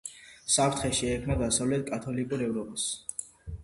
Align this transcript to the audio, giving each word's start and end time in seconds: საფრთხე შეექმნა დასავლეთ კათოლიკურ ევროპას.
საფრთხე 0.53 0.91
შეექმნა 1.01 1.37
დასავლეთ 1.43 1.87
კათოლიკურ 1.93 2.49
ევროპას. 2.51 2.93